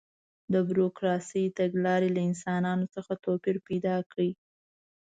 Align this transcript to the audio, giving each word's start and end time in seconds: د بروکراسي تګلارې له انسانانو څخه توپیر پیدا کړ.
د 0.53 0.55
بروکراسي 0.69 1.43
تګلارې 1.57 2.09
له 2.15 2.21
انسانانو 2.29 2.85
څخه 2.95 3.13
توپیر 3.25 3.55
پیدا 3.67 3.95
کړ. 4.11 4.19